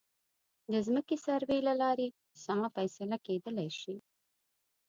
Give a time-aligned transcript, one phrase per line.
[0.71, 2.07] د ځمکې سروې له لارې
[2.43, 3.95] سمه فیصله کېدلی شي.